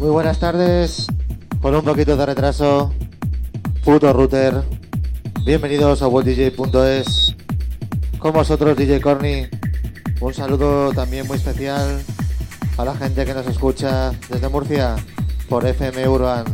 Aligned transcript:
Muy 0.00 0.08
buenas 0.08 0.38
tardes, 0.38 1.08
con 1.60 1.74
un 1.74 1.84
poquito 1.84 2.16
de 2.16 2.24
retraso, 2.24 2.90
puto 3.84 4.10
router. 4.14 4.62
Bienvenidos 5.44 6.00
a 6.00 6.08
WorldDJ.es. 6.08 7.36
Con 8.18 8.32
vosotros, 8.32 8.78
DJ 8.78 9.02
Corny. 9.02 9.46
Un 10.22 10.32
saludo 10.32 10.90
también 10.94 11.26
muy 11.26 11.36
especial 11.36 12.00
a 12.78 12.84
la 12.86 12.94
gente 12.96 13.26
que 13.26 13.34
nos 13.34 13.46
escucha 13.46 14.12
desde 14.30 14.48
Murcia 14.48 14.96
por 15.50 15.66
FM 15.66 16.08
Urban. 16.08 16.46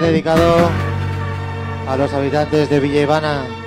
Dedicado 0.00 0.70
a 1.88 1.96
los 1.96 2.12
habitantes 2.12 2.70
de 2.70 2.80
Villa 2.80 3.02
Ivana. 3.02 3.59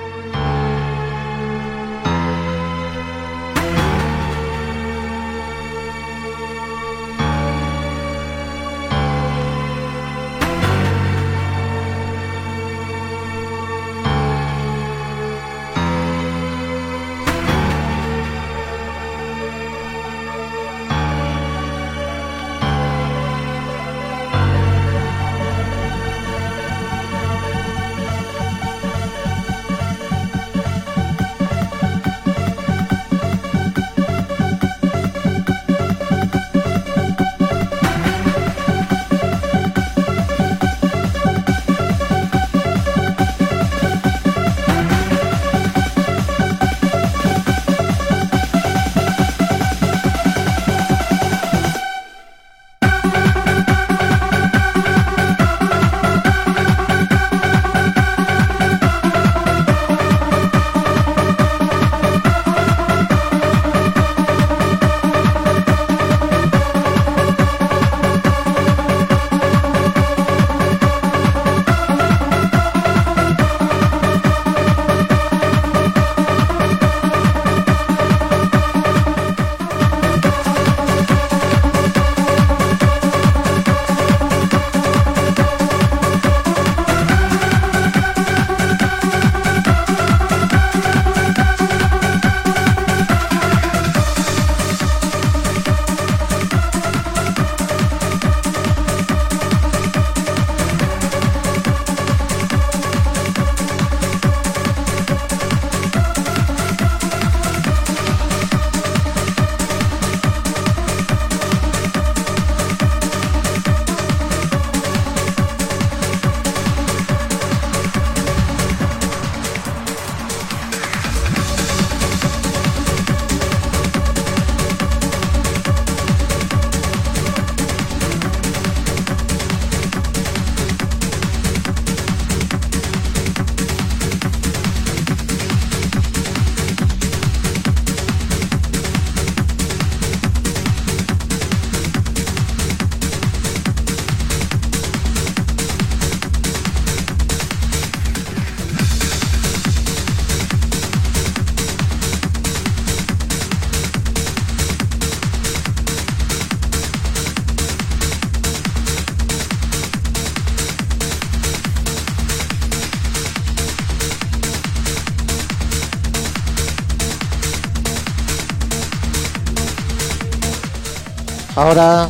Ahora 171.56 172.08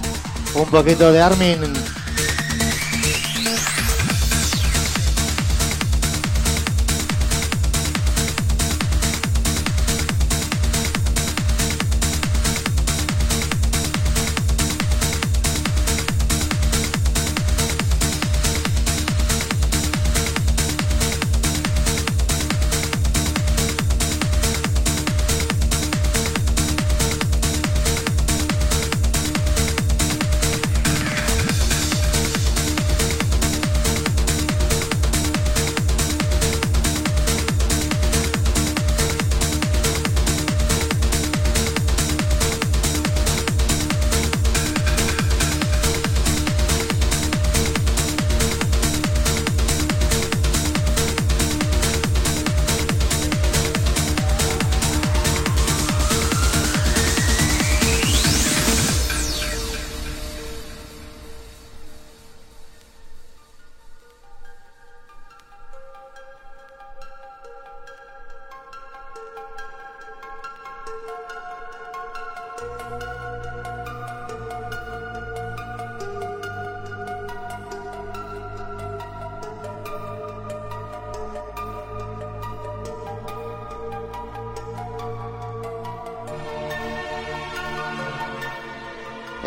un 0.55 0.67
poquito 0.67 1.13
de 1.13 1.21
Armin. 1.21 1.94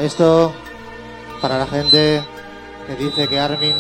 Esto 0.08 0.54
para 1.42 1.58
la 1.58 1.68
gente 1.68 2.24
que 2.88 2.96
dice 2.96 3.28
que 3.28 3.42
Armin 3.42 3.76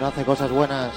no 0.00 0.06
hace 0.06 0.24
cosas 0.24 0.50
buenas. 0.50 0.94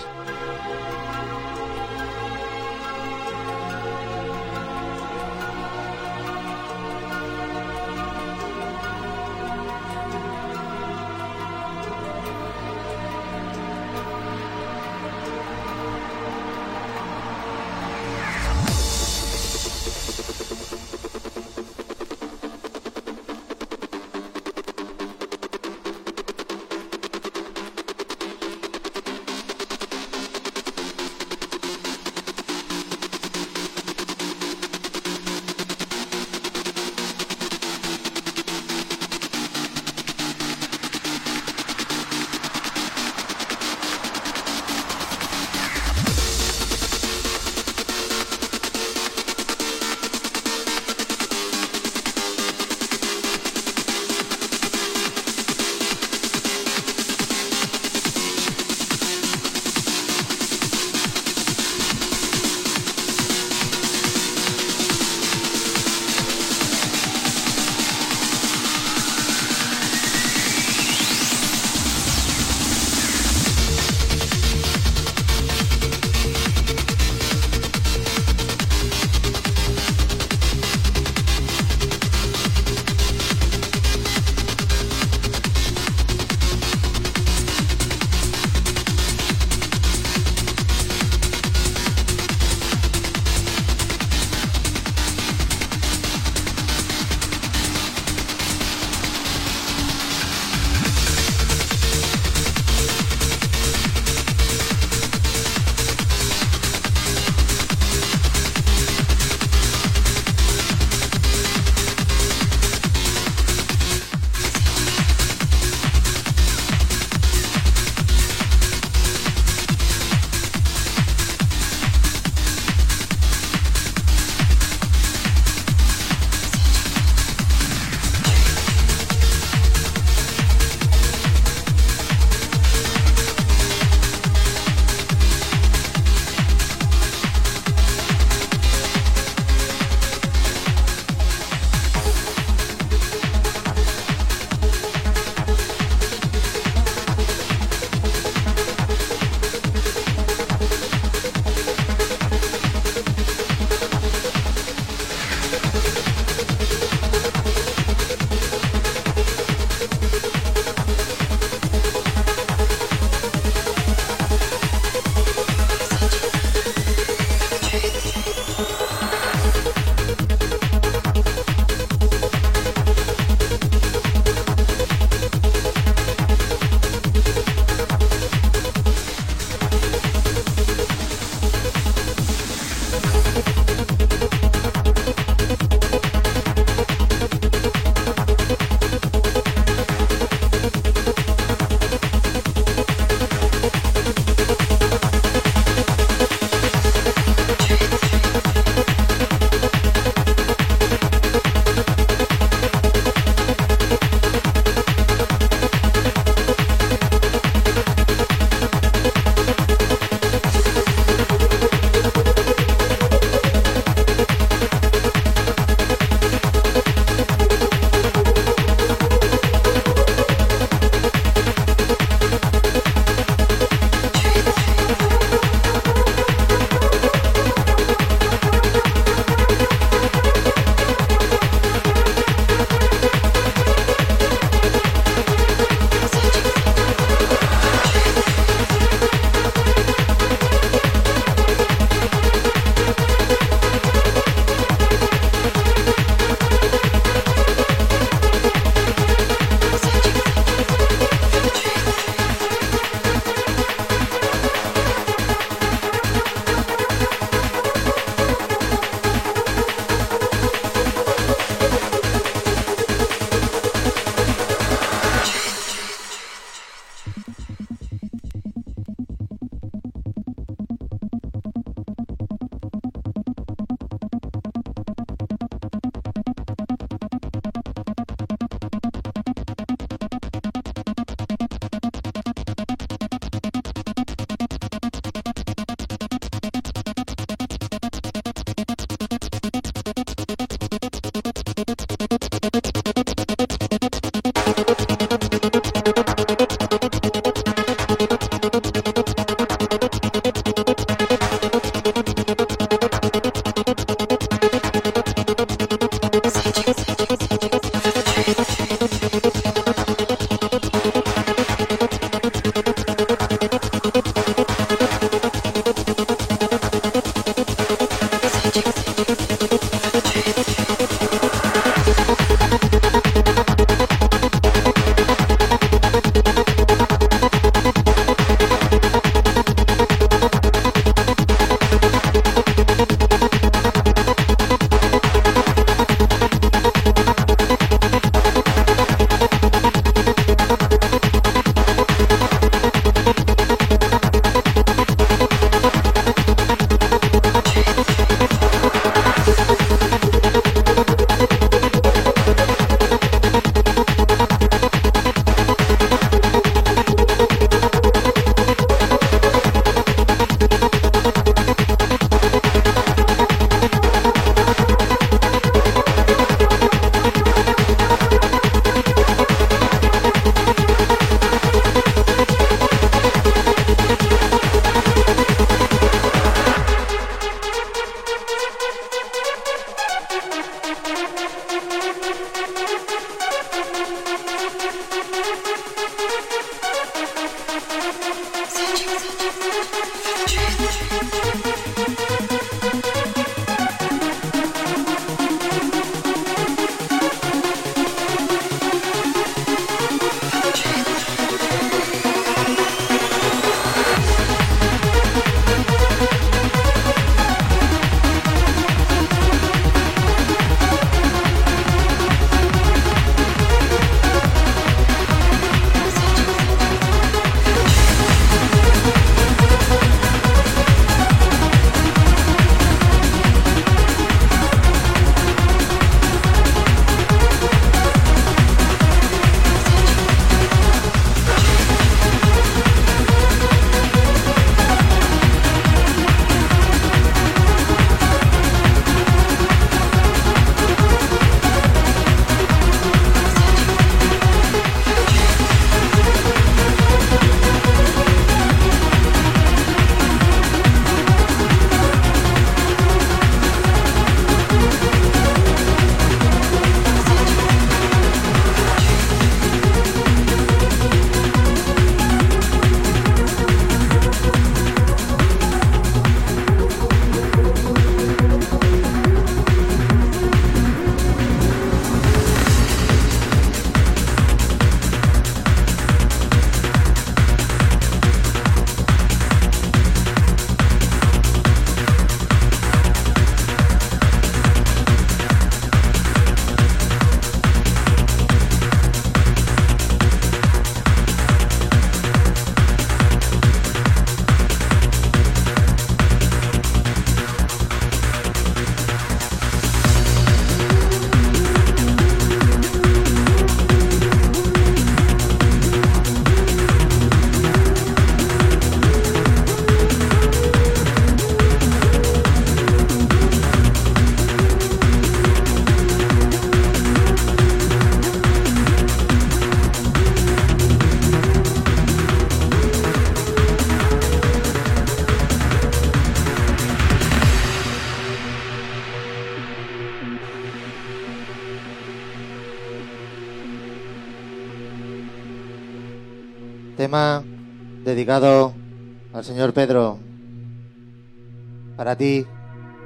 Para 541.85 541.97
ti, 541.97 542.25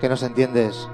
que 0.02 0.10
nos 0.10 0.24
entiendes. 0.24 0.90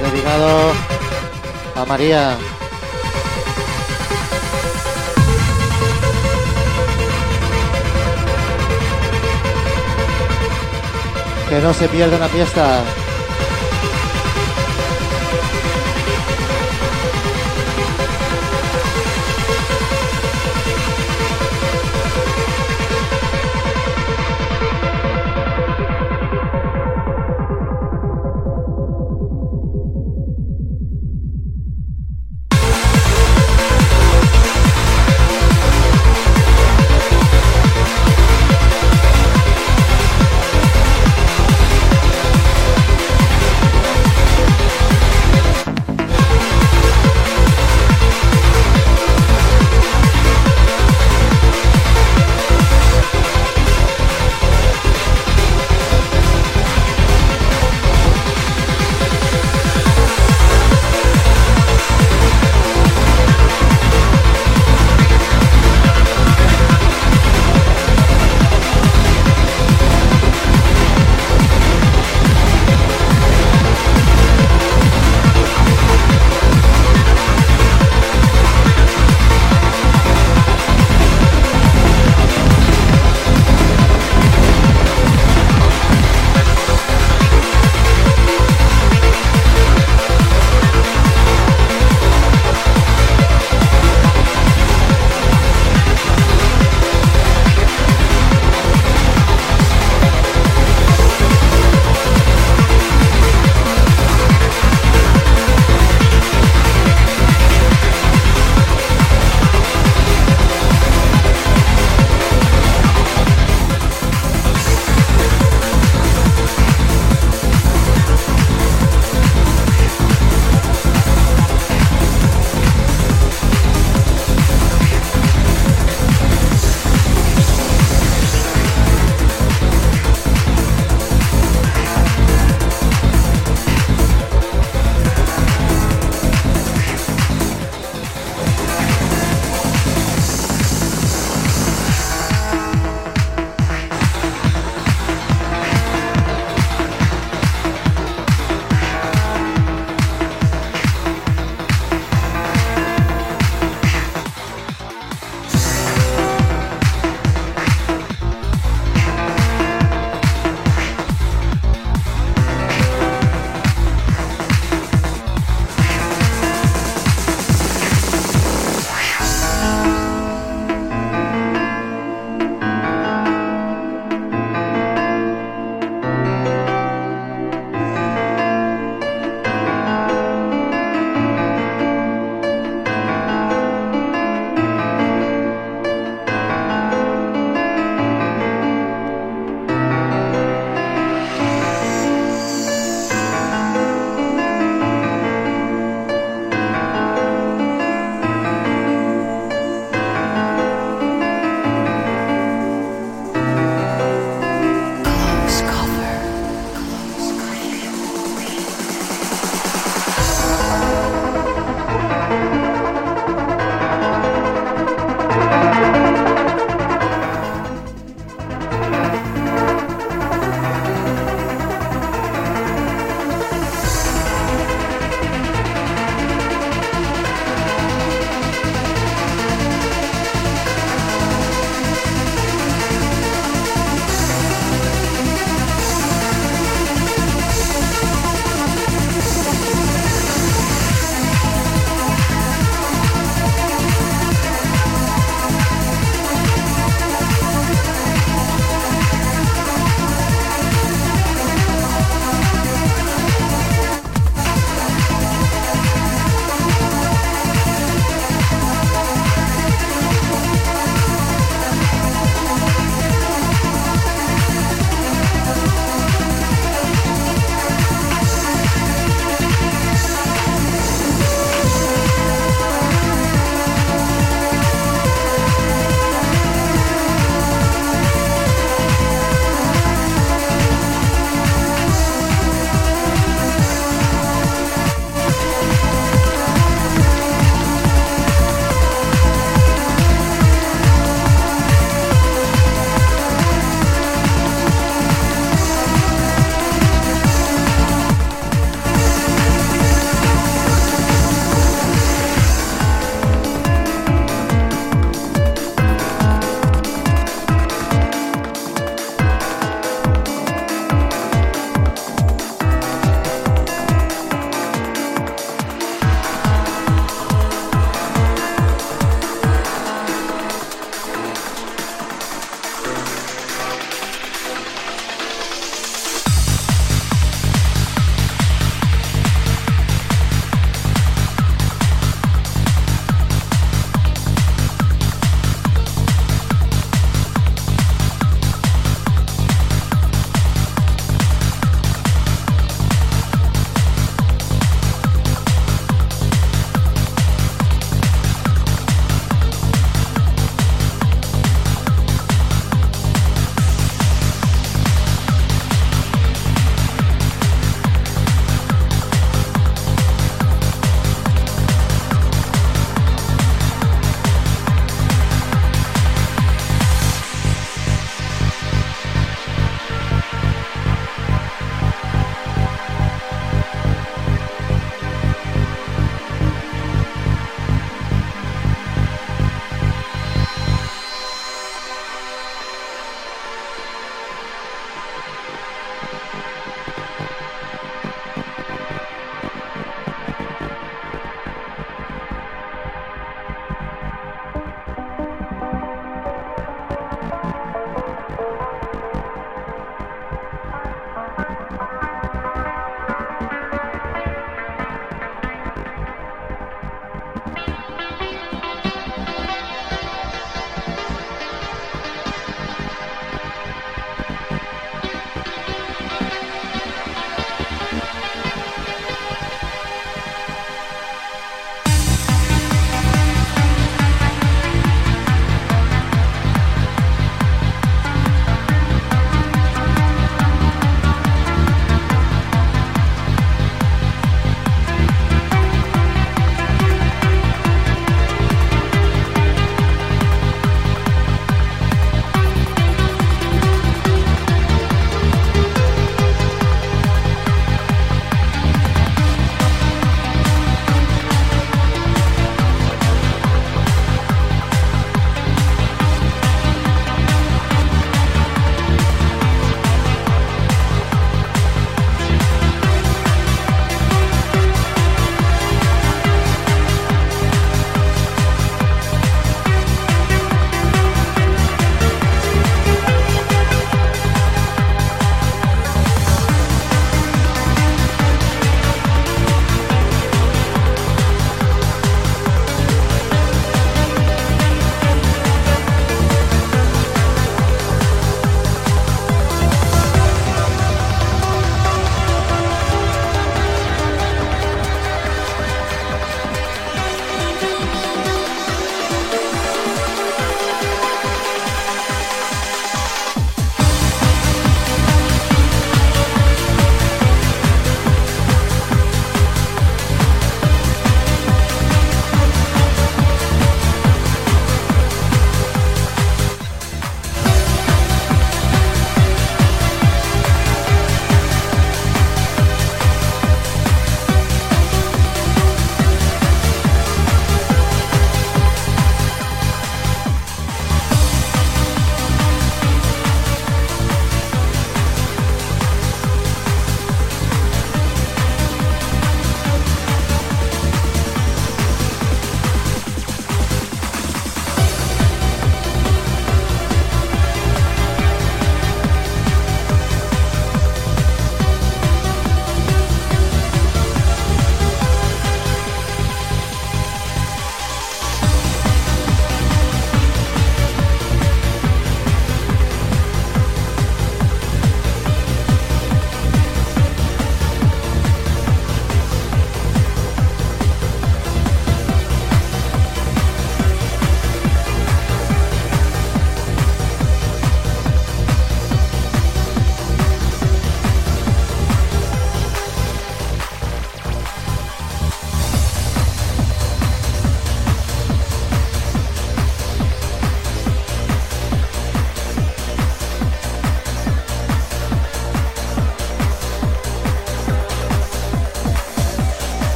Dedicado 0.00 0.72
a 1.74 1.84
María. 1.84 2.36
Que 11.48 11.60
no 11.60 11.74
se 11.74 11.88
pierda 11.88 12.18
la 12.18 12.28
fiesta. 12.28 12.84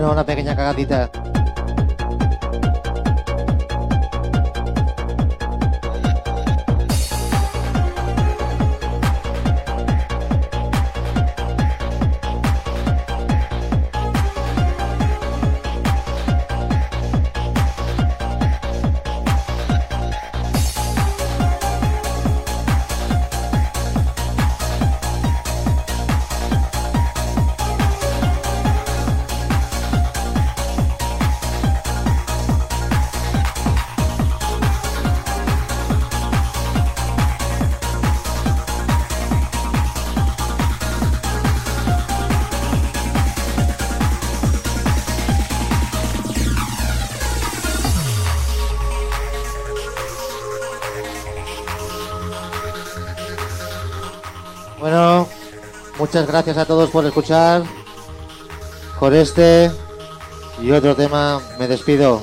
Bueno, 0.00 0.14
una 0.14 0.24
pequeña 0.24 0.56
cagadita. 0.56 1.29
Muchas 56.20 56.32
gracias 56.32 56.58
a 56.58 56.66
todos 56.66 56.90
por 56.90 57.06
escuchar. 57.06 57.62
Con 58.98 59.14
este 59.14 59.70
y 60.60 60.70
otro 60.70 60.94
tema 60.94 61.40
me 61.58 61.66
despido. 61.66 62.20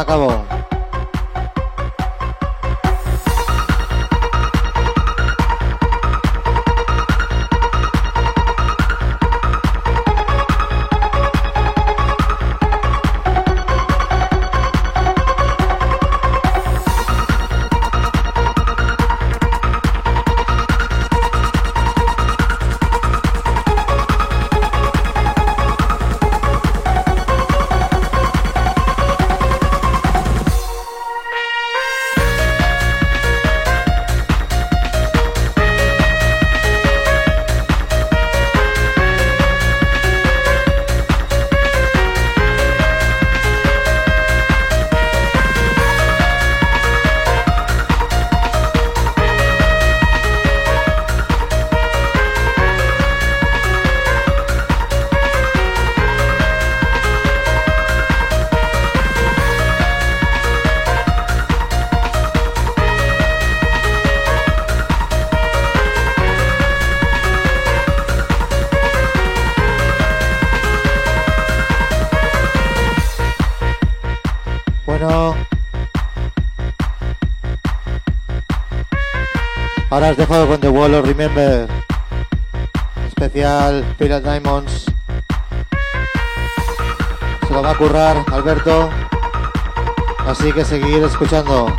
Acabó. 0.00 0.33
Ahora 79.94 80.10
os 80.10 80.16
dejo 80.16 80.48
con 80.48 80.60
The 80.60 80.68
Wall 80.68 80.92
of 80.94 81.06
Remember. 81.06 81.68
Especial 83.06 83.84
Pirate 83.96 84.28
Diamonds. 84.28 84.86
Se 87.46 87.54
lo 87.54 87.62
va 87.62 87.70
a 87.70 87.74
currar 87.76 88.16
Alberto. 88.32 88.90
Así 90.26 90.52
que 90.52 90.64
seguir 90.64 91.00
escuchando. 91.04 91.72